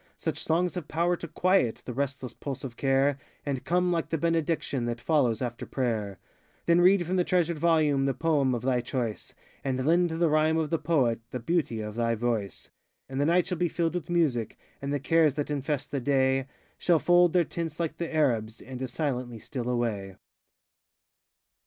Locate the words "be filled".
13.59-13.93